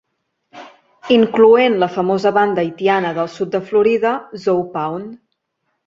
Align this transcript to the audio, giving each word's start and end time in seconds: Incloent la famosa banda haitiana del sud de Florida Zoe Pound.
Incloent 1.15 1.77
la 1.85 1.91
famosa 1.99 2.33
banda 2.39 2.65
haitiana 2.65 3.13
del 3.21 3.33
sud 3.37 3.55
de 3.57 3.65
Florida 3.71 4.19
Zoe 4.47 4.69
Pound. 4.77 5.11